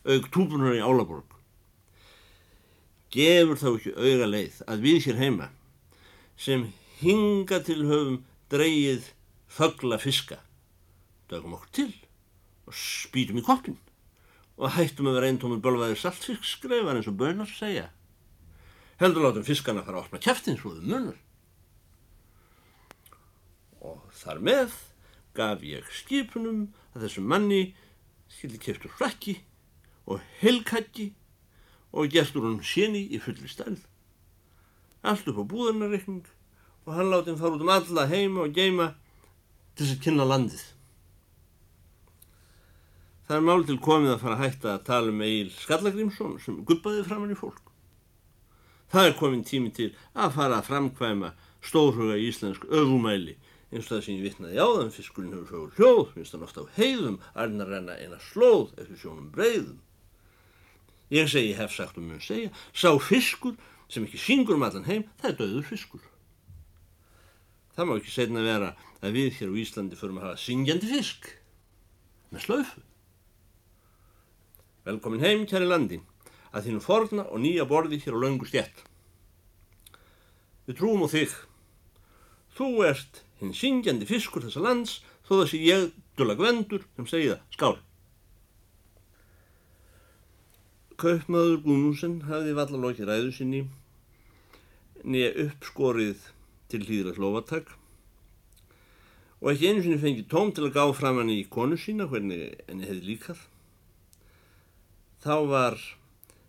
Aug 0.08 0.32
túpunar 0.32 0.72
í 0.72 0.80
Álaborg. 0.80 1.28
Gefur 3.12 3.60
þá 3.60 3.68
ekki 3.74 3.92
auga 3.92 4.32
leið 4.32 4.64
að 4.72 4.88
við 4.88 5.06
hér 5.10 5.20
heima 5.20 5.52
sem 6.40 6.70
hinga 7.02 7.60
til 7.68 7.82
höfum 7.84 8.22
dreyið 8.48 9.12
þögla 9.52 10.00
fiska 10.00 10.40
dögum 11.28 11.60
okkur 11.60 11.76
til 11.76 11.90
og 12.64 12.76
spýtum 12.80 13.44
í 13.44 13.44
koppin 13.44 13.76
og 14.60 14.74
hættum 14.76 15.08
að 15.10 15.18
vera 15.18 15.30
eintómið 15.32 15.62
bölvaðir 15.64 16.00
saltfisk 16.00 16.44
skreifar 16.46 16.98
eins 16.98 17.08
og 17.10 17.18
bönar 17.20 17.50
segja. 17.50 17.88
Heldur 19.00 19.24
látum 19.26 19.46
fiskana 19.46 19.84
fara 19.84 20.00
að 20.00 20.06
opna 20.06 20.20
kæftin 20.22 20.58
svo 20.60 20.74
þau 20.76 20.84
munar. 20.86 21.16
Og 23.82 24.02
þar 24.14 24.42
með 24.44 24.76
gaf 25.34 25.64
ég 25.66 25.88
skipunum 25.90 26.68
að 26.92 27.06
þessum 27.06 27.26
manni 27.32 27.62
skildi 28.30 28.60
kæftur 28.62 28.92
frakki 28.98 29.38
og 30.06 30.20
helkakki 30.40 31.12
og 31.92 32.12
gestur 32.12 32.46
hún 32.46 32.60
séni 32.64 33.04
í 33.12 33.20
fulli 33.20 33.48
stærð. 33.48 33.80
Allt 35.02 35.26
upp 35.28 35.42
á 35.42 35.44
búðarnarreikning 35.50 36.24
og 36.86 36.94
hann 36.96 37.10
láti 37.10 37.32
hann 37.32 37.40
fara 37.40 37.56
út 37.56 37.64
um 37.64 37.72
alla 37.72 38.06
heima 38.10 38.46
og 38.46 38.54
geima 38.54 38.92
til 39.74 39.86
þess 39.86 39.96
að 39.96 40.04
kynna 40.06 40.28
landið. 40.28 40.64
Það 43.28 43.36
er 43.36 43.44
mál 43.46 43.62
til 43.66 43.78
komið 43.82 44.14
að 44.16 44.22
fara 44.24 44.36
að 44.38 44.42
hætta 44.42 44.72
að 44.72 44.84
tala 44.88 45.12
um 45.12 45.22
Egil 45.22 45.52
Skallagrímsson 45.54 46.34
sem 46.42 46.58
guppaði 46.66 47.04
framann 47.06 47.34
í 47.34 47.38
fólk. 47.38 47.62
Það 48.92 49.08
er 49.08 49.16
komin 49.16 49.44
tími 49.46 49.70
til 49.72 49.92
að 50.12 50.34
fara 50.36 50.58
að 50.58 50.68
framkvæma 50.68 51.32
stórhuga 51.64 52.18
íslensk 52.20 52.66
öfumæli 52.68 53.38
eins 53.72 53.86
og 53.86 53.94
það 53.94 54.02
sem 54.04 54.18
ég 54.18 54.26
vittnaði 54.26 54.60
á 54.60 54.68
þann 54.68 54.92
fiskurinn 54.92 55.32
hefur 55.32 55.48
sögur 55.48 55.76
hljóð, 55.78 56.10
minnst 56.16 56.34
hann 56.36 56.44
ofta 56.44 56.64
á 56.66 56.72
heiðum, 56.76 57.18
arnar 57.32 57.70
renna 57.72 57.96
eina 57.96 58.18
slóð 58.20 58.74
eftir 58.76 59.00
sjónum 59.00 59.30
breyðum. 59.32 59.78
Ég 61.12 61.28
segi, 61.28 61.54
hef 61.56 61.72
sagt 61.72 61.96
og 61.96 62.04
mun 62.04 62.20
segja, 62.20 62.52
sá 62.76 62.92
fiskur 63.00 63.56
sem 63.92 64.04
ekki 64.04 64.20
syngur 64.20 64.58
um 64.58 64.66
allan 64.66 64.88
heim, 64.88 65.06
það 65.20 65.30
er 65.30 65.38
döður 65.40 65.68
fiskur. 65.70 66.04
Það 67.72 67.88
má 67.88 67.96
ekki 67.96 68.12
segna 68.12 68.44
vera 68.44 68.74
að 69.00 69.16
við 69.16 69.38
hér 69.38 69.52
á 69.52 69.60
Íslandi 69.64 69.96
förum 69.96 70.20
að 70.20 70.28
hafa 70.28 70.42
syngjandi 70.44 70.92
fisk 70.92 71.30
með 72.32 72.44
slöfu. 72.44 72.82
Velkomin 74.82 75.22
heim, 75.22 75.44
kæri 75.46 75.68
landi, 75.68 76.00
að 76.50 76.66
þínu 76.66 76.82
forna 76.82 77.26
og 77.30 77.38
nýja 77.44 77.66
borði 77.70 78.00
hér 78.02 78.16
á 78.18 78.22
laungu 78.24 78.48
stjætt. 78.48 78.82
Við 80.66 80.78
trúum 80.80 81.04
á 81.06 81.08
þig. 81.12 81.36
Þú 82.56 82.68
ert 82.88 83.22
hinn 83.38 83.54
syngjandi 83.54 84.08
fiskur 84.10 84.42
þessa 84.42 84.62
lands, 84.64 84.96
þó 85.26 85.42
þessi 85.42 85.62
ég, 85.66 85.88
Dula 86.18 86.34
Gvendur, 86.38 86.82
sem 86.98 87.08
segi 87.10 87.30
það, 87.30 87.44
skál. 87.54 87.76
Kaupmaður 91.02 91.62
Gunnúsen 91.64 92.18
hafði 92.28 92.56
vallalóki 92.58 93.06
ræðu 93.06 93.30
sinni, 93.34 93.62
nýja 95.02 95.32
uppskorið 95.46 96.26
til 96.70 96.82
hlýðra 96.86 97.14
hlófatak 97.16 97.72
og 99.42 99.50
ekki 99.50 99.72
einu 99.72 99.82
sinni 99.82 99.98
fengið 99.98 100.28
tóm 100.30 100.52
til 100.54 100.68
að 100.68 100.76
gá 100.76 100.84
fram 100.94 101.18
hann 101.18 101.32
í 101.32 101.40
konu 101.50 101.74
sína 101.78 102.06
hvernig 102.10 102.54
henni 102.68 102.86
hefði 102.86 103.08
líkað. 103.08 103.40
Þá 105.22 105.34
var 105.46 105.76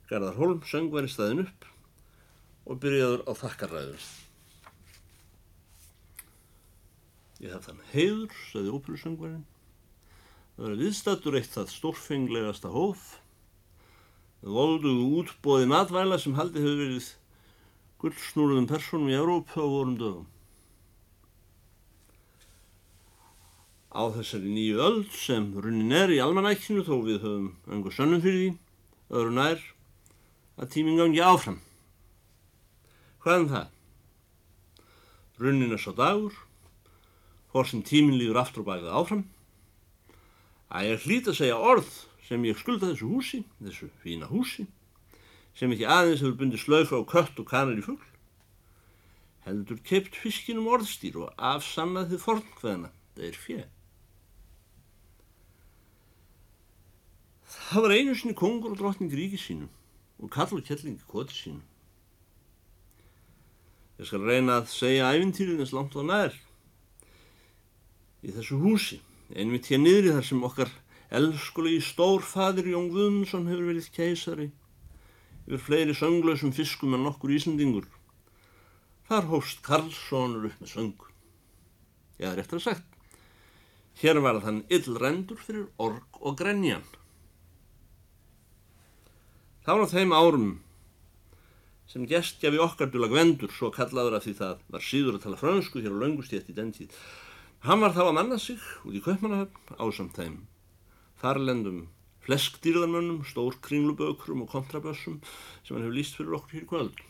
Garðar 0.09 0.37
Holm 0.39 0.61
söngværi 0.65 1.09
staðin 1.11 1.43
upp 1.43 1.65
og 2.65 2.79
byrjaður 2.81 3.21
á 3.29 3.31
þakkarræður. 3.37 4.05
Ég 7.43 7.53
haf 7.53 7.67
þann 7.67 7.83
heiður, 7.91 8.33
sagði 8.49 8.73
óperusöngværin. 8.73 9.43
Það 10.55 10.65
var 10.65 10.79
viðstattur 10.79 11.37
eitt 11.37 11.53
það 11.53 11.73
stórfenglegasta 11.75 12.71
hóf. 12.73 13.03
Það 14.41 14.57
volduðu 14.57 15.05
útbóði 15.21 15.69
matvæla 15.69 16.17
sem 16.23 16.37
haldi 16.39 16.63
hefur 16.63 16.81
verið 16.81 17.11
gullsnúruðum 18.01 18.67
personum 18.73 19.13
í 19.13 19.17
Európa 19.19 19.61
á 19.61 19.67
vorum 19.69 19.95
dögum. 20.01 20.27
Á 23.93 24.01
þessari 24.17 24.49
nýju 24.49 24.81
öll 24.81 24.99
sem 25.13 25.51
runnin 25.61 25.93
er 25.93 26.09
í 26.09 26.21
almanækinu 26.25 26.81
þó 26.87 26.95
við 27.05 27.21
höfum 27.21 27.49
öngur 27.69 27.93
sönnum 27.93 28.25
fyrir 28.25 28.41
því 28.41 28.62
öðru 29.13 29.35
nær 29.37 29.61
að 30.57 30.71
tíminn 30.73 30.99
gangi 30.99 31.21
áfram. 31.21 31.59
Hvað 33.23 33.39
um 33.39 33.49
það? 33.51 33.69
Runnin 35.43 35.75
er 35.75 35.81
svo 35.81 35.93
dagur, 35.97 36.35
hór 37.53 37.69
sem 37.69 37.83
tíminn 37.85 38.19
líður 38.19 38.41
aftur 38.41 38.63
og 38.63 38.69
bæðið 38.69 38.95
áfram, 38.99 39.23
að 40.73 40.89
ég 40.89 41.05
hlýt 41.05 41.29
að 41.29 41.39
segja 41.41 41.59
orð 41.59 41.91
sem 42.27 42.47
ég 42.47 42.57
skulda 42.57 42.89
þessu 42.89 43.11
húsi, 43.11 43.43
þessu 43.61 43.89
fína 44.01 44.29
húsi, 44.31 44.65
sem 45.57 45.73
ekki 45.73 45.85
aðeins 45.85 46.23
hefur 46.23 46.39
bundið 46.39 46.63
slöfa 46.63 46.97
á 46.97 47.03
kött 47.05 47.39
og 47.41 47.49
kanar 47.49 47.77
í 47.77 47.85
fuggl, 47.85 48.09
heldur 49.45 49.81
keipt 49.85 50.17
fiskinum 50.17 50.69
orðstýr 50.73 51.19
og 51.21 51.33
afsannað 51.37 52.13
þið 52.13 52.23
fornkveðina, 52.25 52.93
það 53.13 53.29
er 53.29 53.41
Það 57.53 57.85
var 57.85 57.95
einu 57.97 58.15
sinni 58.17 58.35
kongur 58.37 58.73
og 58.73 58.79
drottning 58.79 59.13
ríki 59.13 59.39
sínum 59.39 59.69
og 60.19 60.31
kall 60.33 60.53
og 60.57 60.65
kelling 60.65 60.99
koti 61.09 61.35
sínum. 61.35 61.63
Ég 63.99 64.09
skal 64.09 64.25
reyna 64.25 64.59
að 64.61 64.71
segja 64.73 65.11
æfintýrin 65.13 65.61
eins 65.61 65.73
langt 65.75 65.95
og 65.95 66.07
nær 66.09 66.33
í 68.23 68.31
þessu 68.31 68.57
húsi, 68.61 69.01
einmitt 69.35 69.67
hér 69.69 69.81
niðri 69.83 70.13
þar 70.15 70.27
sem 70.27 70.43
okkar 70.47 70.71
elskulegi 71.13 71.81
stórfadir 71.83 72.71
Jón 72.71 72.89
Guðmundsson 72.93 73.49
hefur 73.51 73.69
verið 73.69 73.89
keisari 73.93 74.49
yfir 75.43 75.61
fleiri 75.61 75.95
sönglausum 75.97 76.53
fiskum 76.55 76.95
en 76.95 77.03
nokkur 77.03 77.33
ísendingur. 77.35 77.85
Þar 79.09 79.27
hófst 79.33 79.59
Karlssonur 79.65 80.47
upp 80.47 80.61
með 80.63 80.71
söng. 80.71 81.07
Ég 82.21 82.29
er 82.29 82.39
eftir 82.39 82.61
að 82.61 82.67
sagt, 82.69 82.87
hér 83.99 84.21
var 84.23 84.39
þann 84.45 84.63
illrendur 84.71 85.41
fyrir 85.43 85.67
org 85.83 86.21
og 86.21 86.37
grenjan. 86.39 86.85
Það 89.63 89.77
var 89.77 89.87
á 89.87 89.93
þeim 89.93 90.13
árum 90.15 90.47
sem 91.87 92.07
gestjafi 92.09 92.59
okkar 92.59 92.89
dula 92.91 93.07
Gvendur, 93.11 93.51
svo 93.53 93.69
kallaður 93.71 94.17
af 94.17 94.25
því 94.25 94.33
það 94.39 94.63
var 94.75 94.83
síður 94.83 95.17
að 95.17 95.25
tala 95.25 95.39
fransku 95.39 95.83
hér 95.83 95.95
á 95.95 96.01
laungustétt 96.01 96.49
í 96.51 96.55
den 96.57 96.73
tíð. 96.75 96.95
Hann 97.63 97.83
var 97.83 97.95
þá 97.95 98.01
að 98.09 98.15
manna 98.17 98.39
sig 98.41 98.59
út 98.83 98.97
í 98.97 99.03
Kaupmannahöfn 99.03 99.77
ásamt 99.79 100.17
þeim, 100.19 100.35
þarlendum 101.21 101.85
fleskdýrðarmönnum, 102.27 103.23
stór 103.27 103.55
kringlubökrum 103.63 104.43
og 104.43 104.51
kontrabössum 104.51 105.19
sem 105.63 105.75
hann 105.75 105.85
hefur 105.85 105.95
líst 105.95 106.19
fyrir 106.19 106.37
okkur 106.39 106.59
hér 106.59 106.67
kvöld. 106.67 107.01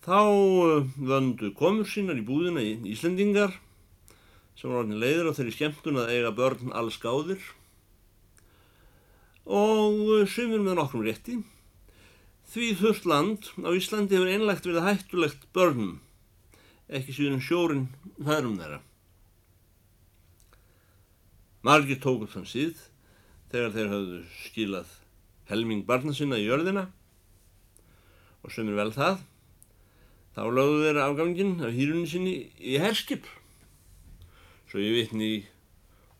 Þá 0.00 0.20
eh, 0.24 0.90
vöndu 0.98 1.52
komur 1.54 1.86
sínar 1.86 2.18
í 2.18 2.26
búðina 2.26 2.62
í 2.64 2.74
Íslendingar 2.90 3.54
sem 4.58 4.70
var 4.70 4.82
orðin 4.82 5.02
leiður 5.02 5.30
á 5.30 5.36
þeirri 5.36 5.56
skemmtun 5.56 6.02
að 6.02 6.14
eiga 6.16 6.34
börn 6.34 6.74
alls 6.74 6.98
gáðir 7.02 7.42
og 9.46 9.96
eh, 10.18 10.28
sumir 10.28 10.62
með 10.64 10.78
nokkrum 10.80 11.06
rétti. 11.06 11.38
Því 12.50 12.68
þurft 12.80 13.06
land 13.06 13.50
á 13.62 13.70
Íslandi 13.76 14.18
hefur 14.18 14.30
einlegt 14.32 14.66
verið 14.66 14.86
hættulegt 14.86 15.48
börnum, 15.54 15.98
ekki 16.90 17.14
síðan 17.14 17.44
sjórin 17.44 17.88
þærum 18.18 18.58
þeirra. 18.58 18.80
Margir 21.62 22.00
tókuð 22.02 22.34
þann 22.34 22.48
síð 22.48 22.86
þegar 23.52 23.74
þeir 23.76 23.92
hafðu 23.94 24.22
skilað 24.46 24.94
helming 25.50 25.84
barna 25.86 26.14
sinna 26.16 26.38
í 26.40 26.46
jörðina 26.46 26.86
og 28.40 28.54
sumir 28.54 28.78
vel 28.78 28.92
það 28.94 29.20
Þá 30.30 30.42
lögðu 30.46 30.82
þeirra 30.84 31.06
afgangin 31.10 31.56
af 31.66 31.72
hýrunni 31.74 32.06
sinni 32.08 32.34
í 32.62 32.76
herskip. 32.78 33.26
Svo 34.70 34.78
ég 34.78 34.94
vitni 34.94 35.26
í 35.26 35.38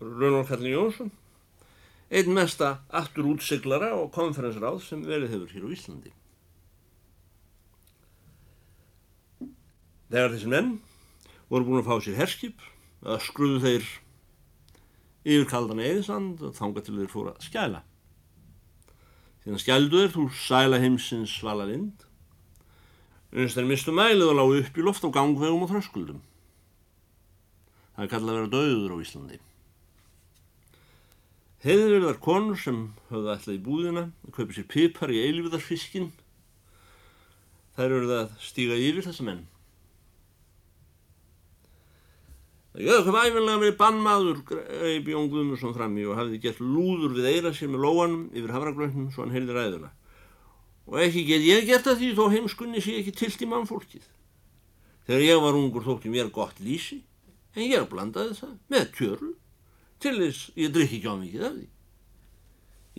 Rönnur 0.02 0.48
Kallin 0.48 0.74
Jónsson, 0.74 1.12
einn 2.11 2.35
mesta 2.35 2.81
aftur 2.90 3.29
útseglara 3.31 3.92
og 3.96 4.11
konferensráð 4.14 4.83
sem 4.85 5.05
verið 5.07 5.35
hefur 5.37 5.55
hér 5.55 5.66
á 5.66 5.75
Íslandi. 5.77 6.12
Þegar 10.11 10.35
þessi 10.35 10.51
menn 10.51 10.70
voru 11.51 11.68
búin 11.68 11.83
að 11.83 11.88
fá 11.90 12.03
sér 12.03 12.18
herskip, 12.18 12.59
að 13.07 13.23
skruðu 13.29 13.62
þeir 13.62 13.88
yfir 15.25 15.49
kaldan 15.51 15.83
eðisand 15.85 16.42
og 16.42 16.57
þanga 16.59 16.83
til 16.85 16.99
þeir 16.99 17.12
fóra 17.12 17.35
að 17.37 17.46
skæla. 17.46 17.83
Þegar 19.44 19.64
skældu 19.64 20.03
þeir 20.03 20.14
þú 20.16 20.29
sæla 20.37 20.81
heimsins 20.83 21.38
svala 21.38 21.68
lind 21.70 22.07
Unst 23.31 23.55
þeir 23.55 23.68
mistu 23.68 23.92
mælið 23.94 24.33
og 24.33 24.37
lágu 24.40 24.57
upp 24.59 24.79
í 24.81 24.83
loft 24.83 25.05
á 25.07 25.09
gangvegum 25.14 25.62
og 25.62 25.70
þröskuldum. 25.70 26.18
Það 27.94 28.03
er 28.03 28.11
kallað 28.11 28.33
að 28.33 28.38
vera 28.40 28.51
döður 28.55 28.94
á 28.99 29.03
Íslandi. 29.05 29.38
Þar 31.61 32.18
konur 32.25 32.57
sem 32.57 32.81
höfðu 33.11 33.33
ætlað 33.35 33.57
í 33.57 33.62
búðina 33.64 34.05
að 34.25 34.35
kaupa 34.37 34.57
sér 34.57 34.68
pipar 34.70 35.12
í 35.12 35.20
eilífiðarfiskin. 35.27 36.11
Þær 37.77 37.96
það 37.96 38.14
að 38.16 38.35
stíga 38.44 38.79
yfir 38.81 39.07
þessa 39.07 39.27
menn. 39.29 39.44
Það 42.70 42.87
göðu 42.87 43.07
hvað 43.07 43.29
æfinlega 43.29 43.61
með 43.61 43.79
bannmaður 43.81 44.42
greið 44.49 45.01
Bjón 45.09 45.31
Guðmursson 45.33 45.77
fram 45.77 45.96
í 45.99 46.05
og 46.07 46.18
hafði 46.20 46.42
gert 46.44 46.61
lúður 46.62 47.16
við 47.18 47.33
eira 47.33 47.51
sér 47.53 47.73
með 47.73 47.83
lóanum 47.85 48.29
yfir 48.31 48.53
hafraglögnum 48.55 49.09
svo 49.11 49.25
hann 49.25 49.35
heyrði 49.35 49.57
ræðuna 49.57 49.90
og 50.90 50.99
ekki 51.05 51.23
get 51.29 51.44
ég 51.46 51.68
gert 51.68 51.87
að 51.87 52.01
því 52.01 52.09
þó 52.18 52.25
heimskunni 52.33 52.83
sé 52.83 52.96
ekki 52.99 53.14
tilt 53.14 53.42
í 53.44 53.49
mannfólkið. 53.51 54.07
Þegar 55.07 55.23
ég 55.23 55.42
var 55.44 55.59
ungur 55.59 55.85
þótti 55.87 56.11
mér 56.11 56.33
gott 56.35 56.59
lísi, 56.62 57.01
en 57.55 57.66
ég 57.66 57.87
blandaði 57.90 58.35
það 58.40 58.57
með 58.73 58.88
tjörlu, 58.96 59.31
til 60.02 60.16
þess 60.18 60.50
ég 60.58 60.72
drikki 60.74 61.00
ekki 61.00 61.12
á 61.12 61.16
mikið 61.20 61.46
af 61.46 61.56
því. 61.56 61.66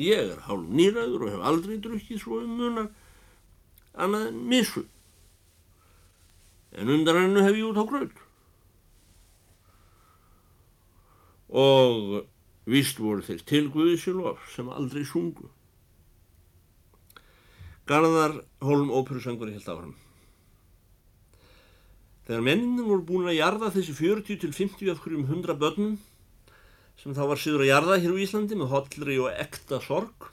Ég 0.01 0.33
er 0.33 0.43
hálf 0.47 0.67
nýraður 0.71 1.25
og 1.27 1.31
hef 1.33 1.45
aldrei 1.51 1.77
drukkið 1.83 2.19
svo 2.21 2.41
um 2.41 2.57
munar 2.57 2.89
annað 3.93 4.27
en 4.31 4.43
missu. 4.49 4.83
En 6.71 6.89
undan 6.89 7.19
hennu 7.19 7.43
hef 7.43 7.57
ég 7.57 7.67
út 7.67 7.81
á 7.81 7.85
gröð. 7.89 8.13
Og 11.51 12.21
vist 12.71 13.01
voru 13.01 13.25
þeir 13.25 13.41
tilguðisílof 13.49 14.45
sem 14.53 14.69
aldrei 14.71 15.03
sungu. 15.07 15.49
Garðar 17.89 18.37
Holm 18.63 18.93
óperusöngur 18.93 19.49
í 19.51 19.57
helt 19.57 19.67
áfram. 19.67 19.97
Þegar 22.29 22.45
mennin 22.45 22.85
voru 22.85 23.03
búin 23.03 23.27
að 23.27 23.39
jarða 23.41 23.71
þessi 23.73 23.97
40 23.97 24.39
til 24.39 24.53
50 24.55 24.91
af 24.93 25.01
hverjum 25.03 25.25
100 25.27 25.57
börnum 25.59 25.97
sem 26.99 27.15
þá 27.17 27.23
var 27.31 27.41
síður 27.41 27.65
að 27.65 27.71
jarða 27.71 27.99
hér 28.03 28.15
á 28.17 28.21
Íslandi 28.25 28.57
með 28.59 28.73
hollri 28.73 29.17
og 29.23 29.31
ekta 29.31 29.79
sorg 29.85 30.27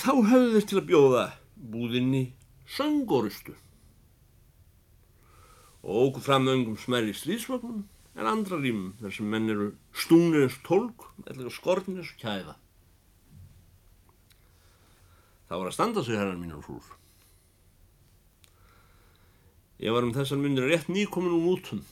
þá 0.00 0.10
höfðu 0.14 0.54
þeir 0.56 0.68
til 0.70 0.80
að 0.80 0.88
bjóða 0.90 1.26
búðinni 1.74 2.24
söngorustu 2.76 3.54
og 5.84 6.02
ógu 6.08 6.24
fram 6.24 6.48
öngum 6.48 6.80
smerri 6.80 7.12
slísvagnum 7.16 7.84
en 8.14 8.30
andra 8.30 8.58
rýmum 8.58 8.94
þar 9.00 9.16
sem 9.18 9.30
menn 9.30 9.52
eru 9.52 9.72
stúnir 9.92 10.46
eins 10.46 10.60
tólk 10.66 11.10
eða 11.28 11.52
skornir 11.52 12.02
eins 12.02 12.14
kæða 12.20 12.58
Það 15.48 15.60
var 15.60 15.68
að 15.68 15.74
standa 15.76 16.02
sig 16.04 16.16
herran 16.18 16.40
mín 16.40 16.54
og 16.56 16.64
frúr. 16.64 16.86
Ég 19.78 19.92
var 19.92 20.06
um 20.06 20.14
þessan 20.14 20.40
munir 20.40 20.70
rétt 20.70 20.88
nýkomin 20.88 21.34
úr 21.36 21.44
mútum. 21.44 21.82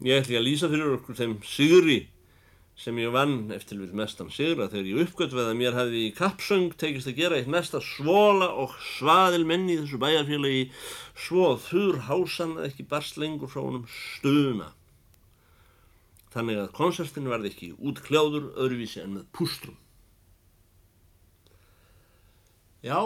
Ég 0.00 0.22
ætli 0.22 0.38
að 0.38 0.46
lýsa 0.46 0.68
fyrir 0.72 0.94
okkur 0.96 1.18
þeim 1.18 1.36
sigri 1.44 1.98
sem 2.80 2.96
ég 2.96 3.12
vann 3.12 3.50
eftir 3.52 3.76
við 3.82 3.92
mestan 3.98 4.30
sigra 4.32 4.70
þegar 4.72 4.86
ég 4.88 5.00
uppgötveð 5.04 5.50
að 5.50 5.58
mér 5.58 5.74
hefði 5.76 6.04
í 6.06 6.12
kappsöng 6.16 6.70
tekist 6.80 7.10
að 7.10 7.18
gera 7.18 7.36
eitt 7.36 7.50
mesta 7.52 7.82
svola 7.84 8.48
og 8.62 8.72
svaðil 8.94 9.42
menni 9.44 9.74
í 9.74 9.80
þessu 9.82 10.00
bæjarfélagi 10.00 10.62
svo 11.26 11.50
þurr 11.60 11.98
hásan 12.06 12.54
að 12.56 12.70
ekki 12.70 12.86
barst 12.88 13.20
lengur 13.20 13.52
frá 13.52 13.60
honum 13.60 13.84
stuna. 13.92 14.70
Þannig 16.32 16.62
að 16.62 16.72
konsertin 16.78 17.28
varði 17.28 17.52
ekki 17.52 17.70
út 17.76 18.00
kljáður 18.06 18.48
öðruvísi 18.54 19.04
en 19.04 19.18
með 19.18 19.28
pústrum. 19.36 19.76
Já, 22.80 23.02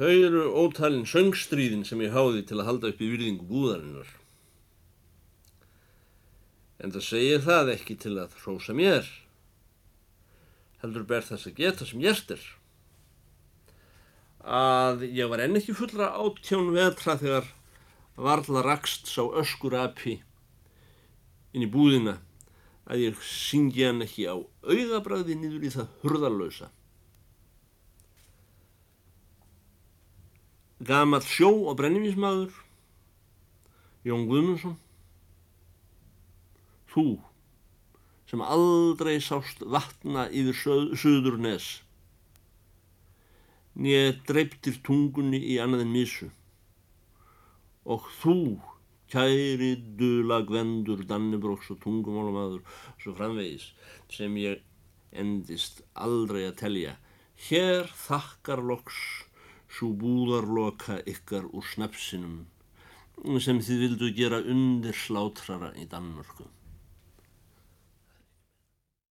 þau 0.00 0.08
eru 0.08 0.48
ótalinn 0.64 1.04
söngstríðin 1.04 1.84
sem 1.84 2.00
ég 2.00 2.16
háði 2.16 2.46
til 2.48 2.62
að 2.62 2.68
halda 2.70 2.94
upp 2.94 3.04
í 3.04 3.12
virðingu 3.12 3.44
búðarinnar. 3.52 4.21
En 6.82 6.90
það 6.90 7.06
segir 7.06 7.44
það 7.44 7.70
ekki 7.76 7.96
til 8.02 8.16
að 8.18 8.34
hrósa 8.42 8.74
mér. 8.74 9.06
Heldur 10.82 11.06
ber 11.06 11.22
þess 11.26 11.46
að 11.46 11.60
geta 11.60 11.86
sem 11.86 12.02
er. 12.02 12.42
Að 14.42 15.06
ég 15.06 15.30
var 15.30 15.44
enn 15.44 15.60
ekki 15.60 15.76
fullra 15.78 16.10
áttjón 16.18 16.72
vetra 16.74 17.14
þegar 17.20 17.46
varðla 18.18 18.64
rakst 18.66 19.06
sá 19.06 19.22
öskur 19.22 19.78
api 19.78 20.18
inn 21.54 21.62
í 21.62 21.70
búðina 21.70 22.18
að 22.90 23.06
ég 23.06 23.22
syngi 23.22 23.86
hann 23.86 24.02
ekki 24.02 24.26
á 24.26 24.34
auðabræði 24.66 25.38
niður 25.38 25.68
í 25.68 25.74
það 25.76 25.92
hurðarlausa. 26.02 26.72
gamall 30.82 31.22
sjó 31.22 31.50
og 31.70 31.76
brennivísmaður 31.78 32.54
Jón 34.06 34.24
Guðmundsson 34.26 34.74
þú 36.92 37.06
sem 38.30 38.42
aldrei 38.44 39.18
sást 39.20 39.64
vatna 39.74 40.28
yfir 40.28 40.56
söður 41.02 41.38
nes 41.46 41.70
nýja 43.76 44.12
dreiptir 44.28 44.78
tungunni 44.86 45.40
í 45.52 45.58
annaðin 45.64 45.92
misu 45.96 46.28
og 47.94 48.08
þú 48.20 48.36
kæri 49.12 49.72
dula 50.00 50.40
gvendur 50.48 51.02
Dannibróks 51.08 51.72
og 51.74 51.80
tungumálamadur 51.84 52.62
svo 53.02 53.16
framvegis 53.18 53.72
sem 54.12 54.36
ég 54.40 54.62
endist 55.12 55.82
aldrei 56.06 56.46
að 56.48 56.58
telja 56.62 56.96
hér 57.48 57.90
þakkar 58.06 58.64
loks 58.70 59.02
svo 59.72 59.92
búðarloka 60.00 61.00
ykkar 61.08 61.48
úr 61.52 61.68
snapsinum 61.74 62.42
sem 63.44 63.60
þið 63.60 63.84
vildu 63.84 64.10
gera 64.16 64.40
undir 64.54 64.96
slátrara 64.96 65.70
í 65.78 65.84
Danmörku. 65.88 66.48